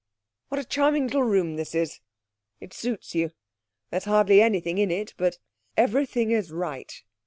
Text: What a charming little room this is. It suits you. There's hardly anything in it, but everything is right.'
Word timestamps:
What 0.49 0.57
a 0.59 0.63
charming 0.65 1.03
little 1.03 1.21
room 1.21 1.57
this 1.57 1.75
is. 1.75 1.99
It 2.59 2.73
suits 2.73 3.13
you. 3.13 3.29
There's 3.91 4.05
hardly 4.05 4.41
anything 4.41 4.79
in 4.79 4.89
it, 4.89 5.13
but 5.15 5.37
everything 5.77 6.31
is 6.31 6.51
right.' 6.51 7.03